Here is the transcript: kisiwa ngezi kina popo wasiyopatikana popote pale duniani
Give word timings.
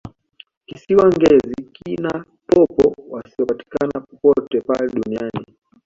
kisiwa 0.67 1.05
ngezi 1.15 1.55
kina 1.75 2.13
popo 2.47 2.85
wasiyopatikana 3.11 3.95
popote 4.07 4.61
pale 4.61 4.87
duniani 4.87 5.45